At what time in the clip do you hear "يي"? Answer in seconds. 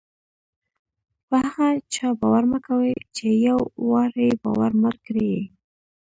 5.35-5.43